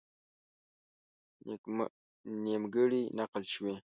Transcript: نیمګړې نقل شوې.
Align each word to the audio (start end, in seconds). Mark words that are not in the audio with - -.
نیمګړې 2.43 3.01
نقل 3.17 3.43
شوې. 3.53 3.73